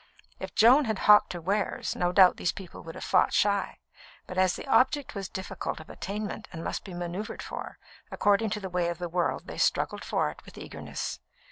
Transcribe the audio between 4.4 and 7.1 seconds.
the object was difficult of attainment and must be